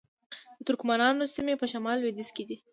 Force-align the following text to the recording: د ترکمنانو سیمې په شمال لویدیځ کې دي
د 0.57 0.59
ترکمنانو 0.67 1.31
سیمې 1.35 1.55
په 1.61 1.65
شمال 1.71 1.97
لویدیځ 1.99 2.29
کې 2.35 2.43
دي 2.49 2.57